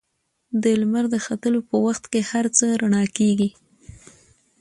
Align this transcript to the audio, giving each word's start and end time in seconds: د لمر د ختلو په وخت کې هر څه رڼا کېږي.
د 0.61 0.63
لمر 0.81 1.05
د 1.13 1.15
ختلو 1.25 1.59
په 1.69 1.75
وخت 1.85 2.03
کې 2.11 2.21
هر 2.31 2.45
څه 2.57 2.65
رڼا 2.81 3.03
کېږي. 3.17 3.49